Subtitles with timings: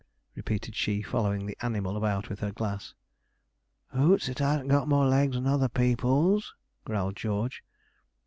[0.33, 2.95] repeated she, following the animal about with her glass.
[3.93, 7.63] 'Hoots, it hasn't more legs than other people's,' growled George.